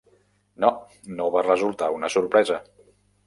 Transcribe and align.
No, 0.63 0.69
no 1.19 1.27
va 1.35 1.43
resultar 1.47 1.91
una 1.99 2.09
sorpresa. 2.17 2.59